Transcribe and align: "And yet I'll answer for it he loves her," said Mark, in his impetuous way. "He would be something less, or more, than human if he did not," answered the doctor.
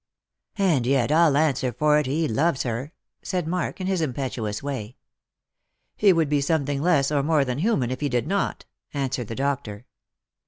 "And 0.57 0.87
yet 0.87 1.11
I'll 1.11 1.37
answer 1.37 1.71
for 1.71 1.99
it 1.99 2.07
he 2.07 2.27
loves 2.27 2.63
her," 2.63 2.91
said 3.21 3.45
Mark, 3.47 3.79
in 3.79 3.85
his 3.85 4.01
impetuous 4.01 4.63
way. 4.63 4.97
"He 5.95 6.11
would 6.11 6.27
be 6.27 6.41
something 6.41 6.81
less, 6.81 7.11
or 7.11 7.21
more, 7.21 7.45
than 7.45 7.59
human 7.59 7.91
if 7.91 7.99
he 8.01 8.09
did 8.09 8.25
not," 8.25 8.65
answered 8.95 9.27
the 9.27 9.35
doctor. 9.35 9.85